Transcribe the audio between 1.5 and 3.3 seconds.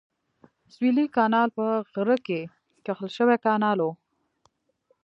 په غره کې کښل